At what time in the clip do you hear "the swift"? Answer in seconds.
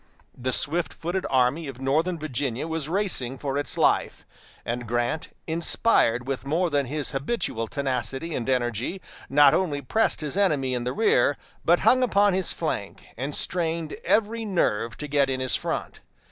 0.35-0.95